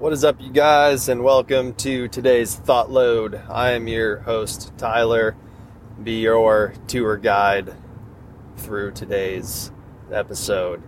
[0.00, 3.38] What is up, you guys, and welcome to today's Thought Load.
[3.50, 5.36] I am your host, Tyler,
[6.02, 7.74] be your tour guide
[8.56, 9.70] through today's
[10.10, 10.82] episode.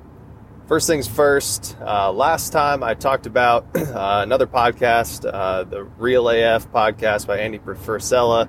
[0.67, 6.31] First things first, uh, last time I talked about uh, another podcast, uh, the Real
[6.31, 8.49] AF podcast by Andy Frisella.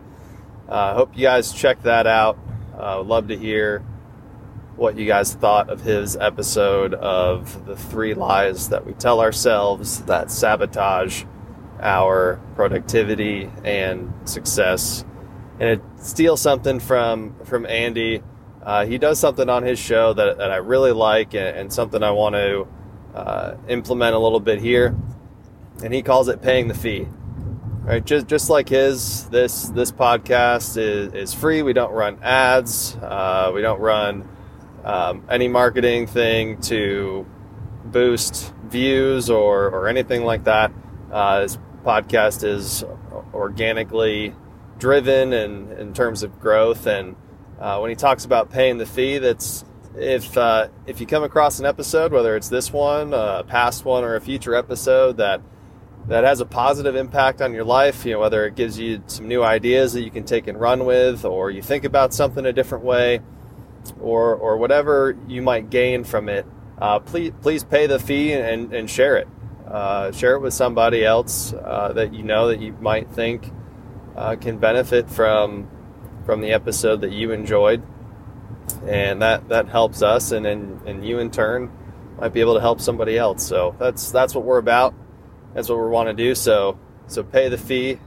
[0.70, 2.40] I uh, hope you guys check that out.
[2.74, 3.84] Uh, would love to hear
[4.76, 10.02] what you guys thought of his episode of the three lies that we tell ourselves
[10.04, 11.24] that sabotage
[11.80, 15.06] our productivity and success.
[15.60, 18.24] And it steals something from from Andy.
[18.64, 22.02] Uh, he does something on his show that, that I really like and, and something
[22.02, 22.68] I want to
[23.14, 24.96] uh, implement a little bit here.
[25.84, 27.08] And he calls it paying the fee.
[27.84, 31.62] Right, just just like his, this this podcast is, is free.
[31.64, 32.96] We don't run ads.
[32.96, 34.30] Uh, we don't run
[34.84, 37.26] um, any marketing thing to
[37.86, 40.72] boost views or, or anything like that.
[41.12, 42.84] Uh, this podcast is
[43.34, 44.36] organically
[44.80, 46.88] driven in, in terms of growth.
[46.88, 47.16] And
[47.60, 49.64] uh, when he talks about paying the fee, that's
[49.96, 54.04] if uh, if you come across an episode, whether it's this one, a past one,
[54.04, 55.42] or a future episode that
[56.08, 59.28] that has a positive impact on your life, you know, whether it gives you some
[59.28, 62.52] new ideas that you can take and run with, or you think about something a
[62.52, 63.22] different way,
[64.00, 66.46] or or whatever you might gain from it,
[66.80, 69.28] uh, please please pay the fee and, and share it.
[69.68, 73.52] Uh, share it with somebody else uh, that you know that you might think
[74.16, 75.70] uh, can benefit from
[76.26, 77.82] from the episode that you enjoyed,
[78.86, 81.72] and that that helps us, and and, and you in turn
[82.20, 83.46] might be able to help somebody else.
[83.46, 84.94] So that's that's what we're about.
[85.54, 86.36] That's what we want to do.
[86.36, 88.00] So so pay the fee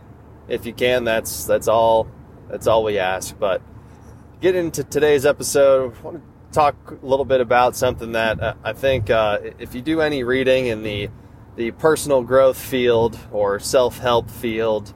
[0.48, 1.04] if you can.
[1.04, 2.08] That's that's all
[2.48, 3.36] that's all we ask.
[3.38, 3.62] But
[4.40, 8.54] get into today's episode, I want to talk a little bit about something that uh,
[8.62, 11.10] I think uh, if you do any reading in the
[11.56, 14.92] the personal growth field or self help field,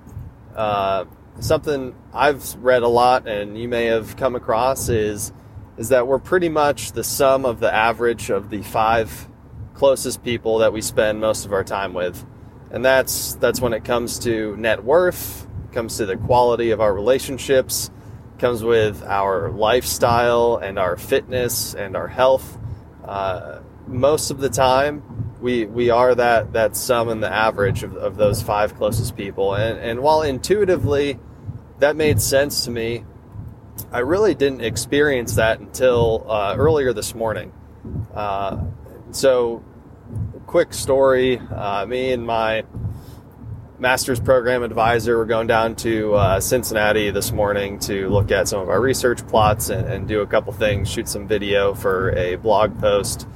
[0.54, 1.06] uh,
[1.40, 5.32] something I've read a lot and you may have come across is
[5.78, 9.28] is that we're pretty much the sum of the average of the five
[9.72, 12.26] closest people that we spend most of our time with,
[12.70, 16.92] and that's that's when it comes to net worth, comes to the quality of our
[16.92, 17.90] relationships
[18.40, 22.58] comes with our lifestyle and our fitness and our health.
[23.04, 25.02] Uh, most of the time,
[25.40, 29.54] we we are that that sum and the average of, of those five closest people.
[29.54, 31.18] And and while intuitively
[31.78, 33.04] that made sense to me,
[33.92, 37.52] I really didn't experience that until uh, earlier this morning.
[38.14, 38.64] Uh,
[39.10, 39.64] so,
[40.46, 42.64] quick story: uh, me and my
[43.80, 45.16] master's program advisor.
[45.16, 49.26] We're going down to uh, Cincinnati this morning to look at some of our research
[49.26, 53.26] plots and, and, do a couple things, shoot some video for a blog post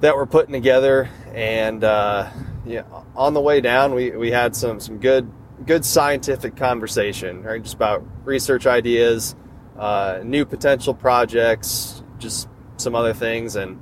[0.00, 1.10] that we're putting together.
[1.32, 2.30] And uh,
[2.64, 2.84] yeah,
[3.16, 5.30] on the way down, we, we had some some good
[5.66, 7.60] good scientific conversation, right?
[7.60, 9.34] Just about research ideas,
[9.76, 13.80] uh, new potential projects, just some other things, and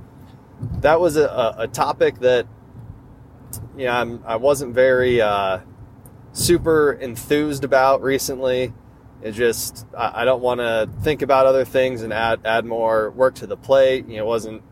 [0.80, 2.46] that was a, a topic that
[3.76, 5.60] you know, I'm, I wasn't very uh,
[6.32, 8.72] super enthused about recently.
[9.22, 13.10] It just I, I don't want to think about other things and add add more
[13.10, 14.08] work to the plate.
[14.08, 14.62] You know, wasn't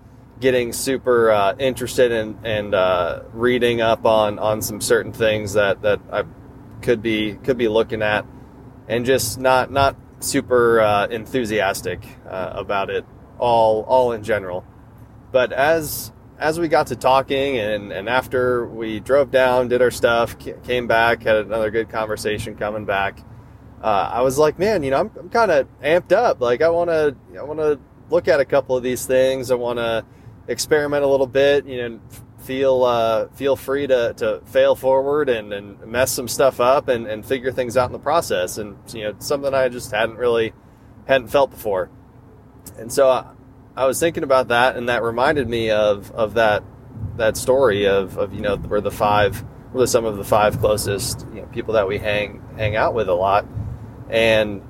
[0.41, 5.83] getting super uh, interested in and uh, reading up on on some certain things that
[5.83, 6.25] that I
[6.83, 8.27] could be could be looking at,
[8.89, 13.05] and just not not super uh, enthusiastic uh, about it
[13.39, 14.65] all all in general.
[15.33, 19.91] But as as we got to talking and, and after we drove down, did our
[19.91, 23.21] stuff, came back, had another good conversation coming back,
[23.83, 26.41] uh, I was like, man, you know, I'm, I'm kind of amped up.
[26.41, 27.79] Like, I want to, I want to
[28.09, 29.51] look at a couple of these things.
[29.51, 30.05] I want to
[30.49, 31.67] experiment a little bit.
[31.67, 32.01] You know,
[32.39, 37.07] feel uh, feel free to, to fail forward and, and mess some stuff up and,
[37.07, 38.59] and figure things out in the process.
[38.59, 40.53] And you know, something I just hadn't really
[41.07, 41.91] hadn't felt before.
[42.79, 43.33] And so uh,
[43.77, 46.65] I was thinking about that, and that reminded me of of that
[47.17, 51.27] that story of, of you know where the five were some of the five closest
[51.33, 53.47] you know, people that we hang hang out with a lot,
[54.09, 54.63] and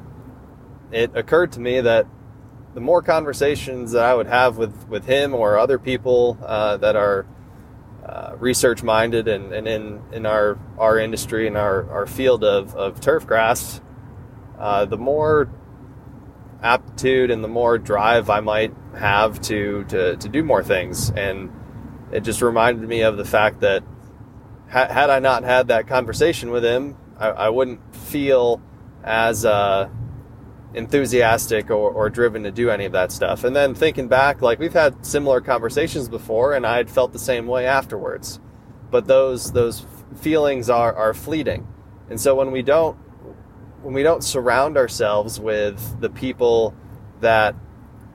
[0.93, 2.07] it occurred to me that
[2.75, 6.95] the more conversations that I would have with with him or other people uh, that
[6.95, 7.27] are
[8.05, 12.75] uh, research minded and, and in in our our industry and our our field of
[12.75, 13.81] of turf grass,
[14.59, 15.49] uh, the more
[16.63, 21.11] aptitude and the more drive I might have to, to, to do more things.
[21.11, 21.51] And
[22.13, 23.83] it just reminded me of the fact that
[24.69, 28.61] ha- had I not had that conversation with him, I, I wouldn't feel
[29.05, 29.89] as uh,
[30.75, 33.45] enthusiastic or, or driven to do any of that stuff.
[33.45, 37.19] And then thinking back, like we've had similar conversations before, and I had felt the
[37.19, 38.41] same way afterwards.
[38.91, 39.87] but those those
[40.17, 41.67] feelings are are fleeting.
[42.09, 42.99] And so when we don't
[43.83, 46.75] when we don't surround ourselves with the people
[47.21, 47.55] that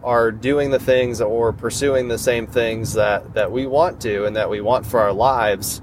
[0.04, 4.36] are doing the things or pursuing the same things that, that we want to and
[4.36, 5.82] that we want for our lives,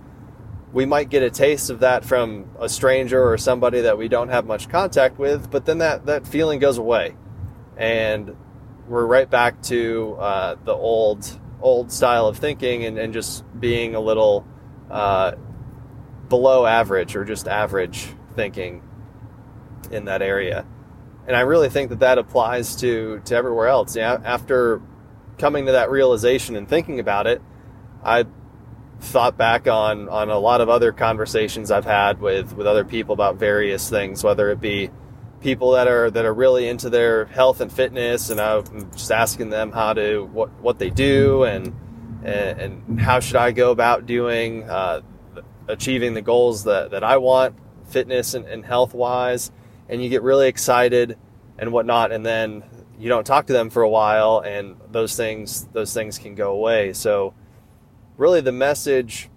[0.72, 4.28] we might get a taste of that from a stranger or somebody that we don't
[4.28, 7.16] have much contact with, but then that, that feeling goes away.
[7.76, 8.36] And
[8.86, 13.94] we're right back to uh, the old old style of thinking and, and just being
[13.94, 14.44] a little
[14.90, 15.32] uh,
[16.28, 18.82] below average or just average thinking
[19.92, 20.66] in that area.
[21.26, 23.94] And I really think that that applies to, to everywhere else.
[23.94, 24.82] Yeah, after
[25.38, 27.40] coming to that realization and thinking about it,
[28.04, 28.26] I
[29.00, 33.12] thought back on, on a lot of other conversations I've had with, with other people
[33.12, 34.90] about various things, whether it be
[35.40, 39.50] people that are that are really into their health and fitness, and I'm just asking
[39.50, 41.74] them how to what what they do and
[42.22, 45.00] and, and how should I go about doing uh,
[45.66, 47.56] achieving the goals that that I want,
[47.88, 49.50] fitness and, and health wise
[49.92, 51.18] and you get really excited
[51.58, 52.64] and whatnot, and then
[52.98, 56.52] you don't talk to them for a while, and those things those things can go
[56.52, 56.94] away.
[56.94, 57.34] So,
[58.16, 59.28] really, the message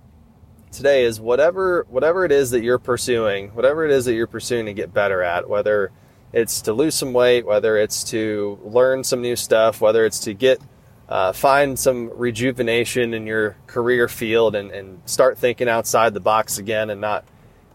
[0.72, 4.66] today is whatever whatever it is that you're pursuing, whatever it is that you're pursuing
[4.68, 5.92] to get better at, whether
[6.32, 10.34] it's to lose some weight, whether it's to learn some new stuff, whether it's to
[10.34, 10.62] get
[11.10, 16.58] uh, find some rejuvenation in your career field and, and start thinking outside the box
[16.58, 17.26] again and not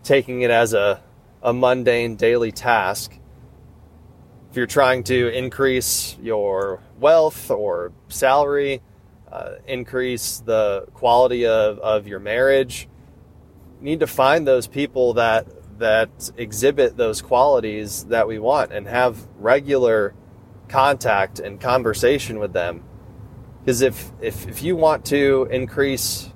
[0.02, 1.02] taking it as a
[1.42, 3.18] a mundane daily task.
[4.50, 8.82] If you're trying to increase your wealth or salary,
[9.30, 12.88] uh, increase the quality of, of your marriage,
[13.78, 15.46] you need to find those people that
[15.80, 20.14] that exhibit those qualities that we want and have regular
[20.68, 22.84] contact and conversation with them.
[23.60, 26.30] Because if, if, if you want to increase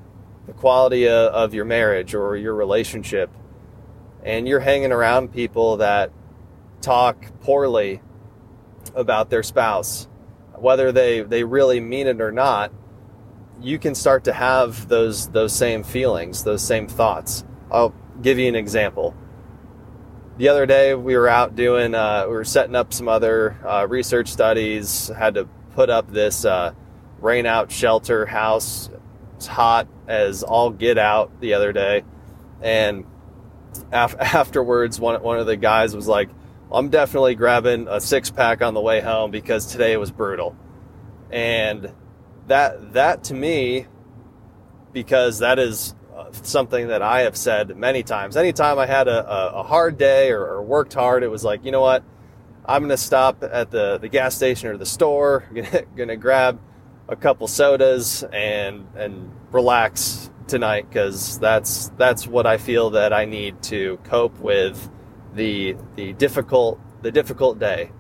[0.47, 3.31] the quality of, of your marriage or your relationship,
[4.25, 6.11] and you're hanging around people that
[6.81, 8.01] talk poorly
[8.95, 10.09] about their spouse,
[10.55, 12.73] whether they, they really mean it or not,
[13.61, 17.45] you can start to have those those same feelings, those same thoughts.
[17.71, 19.15] I'll give you an example.
[20.37, 23.87] The other day we were out doing, uh, we were setting up some other uh,
[23.89, 25.09] research studies.
[25.09, 25.45] Had to
[25.75, 26.75] put up this uh,
[27.21, 28.91] rain out shelter house.
[29.37, 32.03] It's hot as all get out the other day,
[32.61, 33.05] and
[33.93, 36.29] af- afterwards, one one of the guys was like,
[36.71, 40.57] "I'm definitely grabbing a six pack on the way home because today was brutal,"
[41.31, 41.93] and
[42.47, 43.87] that that to me,
[44.93, 48.37] because that is uh, something that I have said many times.
[48.37, 51.65] Anytime I had a, a, a hard day or, or, worked hard, it was like,
[51.65, 52.05] you know what,
[52.65, 56.61] I'm gonna stop at the the gas station or the store, gonna, gonna grab
[57.09, 63.25] a couple sodas and and relax tonight because that's that's what I feel that I
[63.25, 64.91] need to cope with
[65.35, 67.91] the the difficult the difficult day,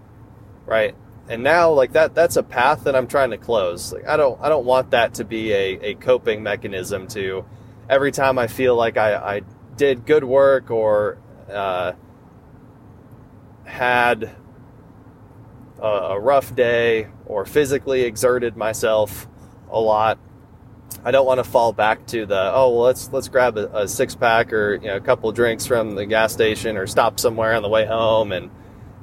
[0.66, 0.94] right?
[1.28, 3.92] And now like that that's a path that I'm trying to close.
[3.92, 7.44] Like I don't I don't want that to be a, a coping mechanism to
[7.88, 9.42] every time I feel like I, I
[9.76, 11.18] did good work or
[11.50, 11.92] uh,
[13.64, 14.34] had
[15.80, 19.26] a, a rough day or physically exerted myself
[19.70, 20.18] a lot
[21.04, 23.88] I don't want to fall back to the oh well let's let's grab a, a
[23.88, 27.54] six pack or you know a couple drinks from the gas station or stop somewhere
[27.54, 28.50] on the way home and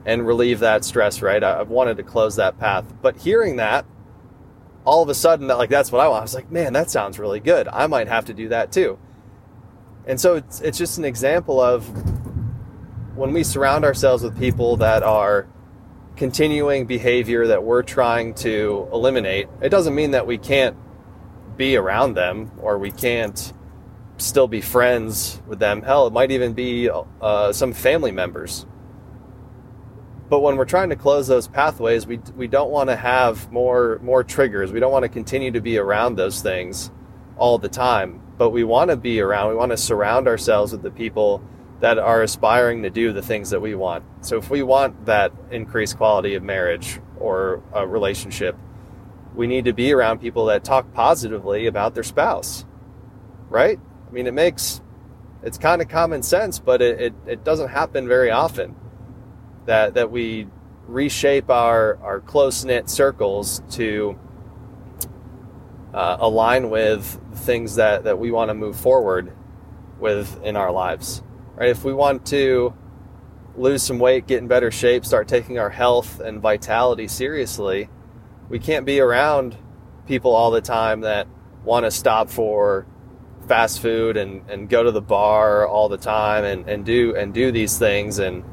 [0.06, 1.44] and relieve that stress right?
[1.44, 2.86] I, have wanted to close that path.
[3.04, 3.86] But hearing that
[4.84, 6.22] all of a sudden that like that's what I want.
[6.22, 7.68] I was like man that sounds really good.
[7.68, 8.98] I might have to do that too.
[10.08, 11.88] And so it's it's just an example of
[13.16, 15.48] when we surround ourselves with people that are
[16.16, 20.76] continuing behavior that we're trying to eliminate it doesn't mean that we can't
[21.58, 23.54] be around them or we can't
[24.18, 25.82] still be friends with them.
[25.82, 28.66] Hell, it might even be uh, some family members.
[30.30, 34.00] But when we're trying to close those pathways, we, we don't want to have more
[34.02, 34.72] more triggers.
[34.72, 36.90] We don't want to continue to be around those things
[37.38, 38.22] all the time.
[38.38, 39.50] But we want to be around.
[39.50, 41.44] We want to surround ourselves with the people
[41.82, 44.06] that are aspiring to do the things that we want.
[44.22, 48.56] So if we want that increased quality of marriage or a relationship,
[49.36, 52.66] we need to be around people that talk positively about their spouse,
[53.50, 53.80] right?
[54.08, 54.82] I mean, it makes,
[55.44, 58.76] it's kind of common sense, but it, it, it doesn't happen very often
[59.66, 60.48] that, that we
[60.88, 64.20] reshape our, our close knit circles to
[65.94, 69.34] uh, align with things that, that we want to move forward
[70.00, 71.24] with in our lives,
[71.56, 71.70] right?
[71.70, 72.74] If we want to
[73.56, 77.90] lose some weight, get in better shape, start taking our health and vitality seriously,
[78.52, 79.58] we can't be around
[80.08, 81.26] people all the time that
[81.64, 82.86] want to stop for
[83.48, 87.34] fast food and, and go to the bar all the time and, and do and
[87.34, 88.44] do these things and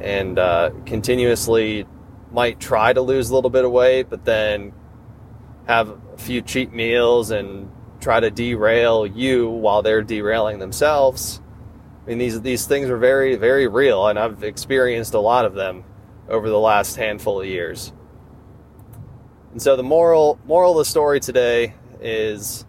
[0.00, 1.86] and uh, continuously
[2.32, 4.72] might try to lose a little bit of weight, but then
[5.68, 11.40] have a few cheat meals and try to derail you while they're derailing themselves.
[12.04, 15.54] I mean, these these things are very very real, and I've experienced a lot of
[15.54, 15.84] them
[16.28, 17.92] over the last handful of years.
[19.52, 22.64] And so the moral moral of the story today is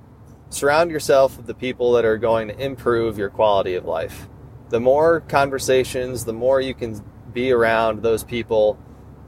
[0.49, 4.27] surround yourself with the people that are going to improve your quality of life.
[4.69, 8.77] The more conversations, the more you can be around those people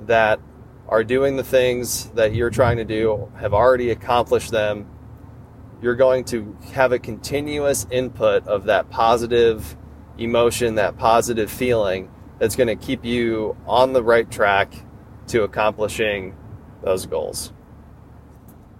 [0.01, 0.39] that
[0.87, 4.87] are doing the things that you're trying to do, have already accomplished them,
[5.81, 9.75] you're going to have a continuous input of that positive
[10.17, 14.73] emotion, that positive feeling that's going to keep you on the right track
[15.27, 16.35] to accomplishing
[16.85, 17.51] those goals.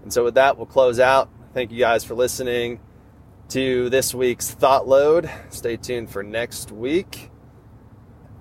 [0.04, 1.30] And so, with that, we'll close out.
[1.54, 2.80] Thank you guys for listening
[3.50, 5.30] to this week's Thought Load.
[5.50, 7.32] Stay tuned for next week,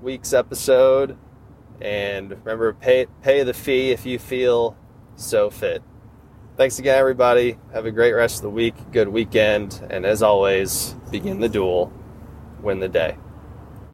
[0.03, 1.17] week's episode.
[1.81, 4.77] And remember, pay, pay the fee if you feel
[5.17, 5.83] so fit.
[6.57, 7.59] Thanks again, everybody.
[7.73, 11.93] Have a great rest of the week, good weekend, and as always, begin the duel,
[12.63, 13.17] win the day.